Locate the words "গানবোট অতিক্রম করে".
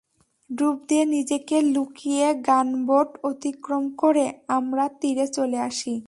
2.47-4.25